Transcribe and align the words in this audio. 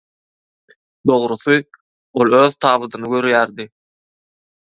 Dogrusy, 1.09 1.57
ol 2.23 2.39
öz 2.39 2.57
tabydyny 2.67 3.07
görýärdi. 3.13 3.67